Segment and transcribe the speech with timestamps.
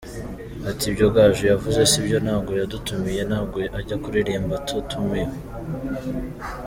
[0.69, 5.33] Ati «Ibyo Gaju yavuze sibyo, ntabwo yadutumiye, ntabwo ajya kuririmba atatumiwe.